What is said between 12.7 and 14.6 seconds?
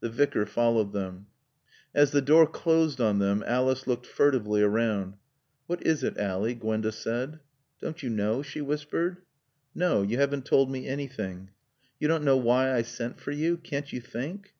I sent for you? Can't you think?"